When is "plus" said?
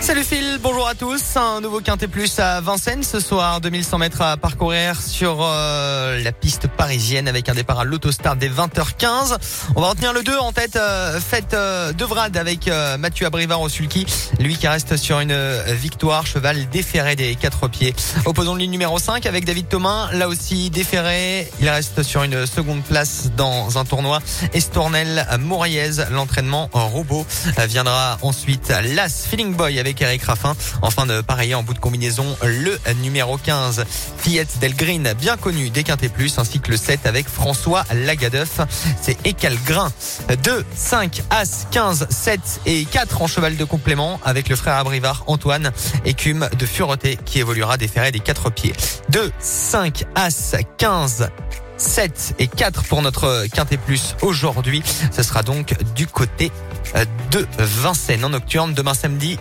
2.06-2.38, 36.08-36.38, 53.76-54.16